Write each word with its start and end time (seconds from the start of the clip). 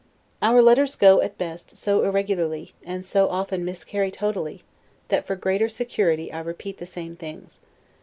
Our 0.41 0.63
letters 0.63 0.95
go, 0.95 1.21
at 1.21 1.37
best, 1.37 1.77
so 1.77 2.01
irregularly, 2.03 2.73
and 2.83 3.05
so 3.05 3.29
often 3.29 3.63
miscarry 3.63 4.09
totally, 4.09 4.63
that 5.09 5.27
for 5.27 5.35
greater 5.35 5.69
security 5.69 6.31
I 6.33 6.39
repeat 6.39 6.79
the 6.79 6.87
same 6.87 7.15
things. 7.15 7.59